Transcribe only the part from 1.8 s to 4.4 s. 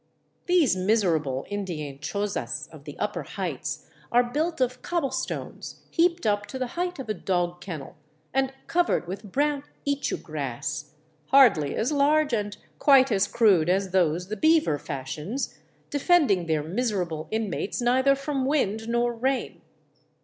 cho^as of the upper heights are